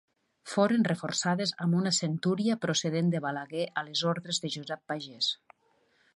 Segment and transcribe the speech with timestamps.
[0.51, 5.31] Foren reforçades amb una centúria procedent de Balaguer a les ordres de Josep Pagés.